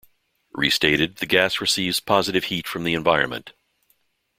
[0.55, 3.53] Restated, the gas receives positive heat from the environment.